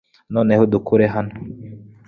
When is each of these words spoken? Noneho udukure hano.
Noneho 0.33 0.61
udukure 0.65 1.05
hano. 1.15 1.33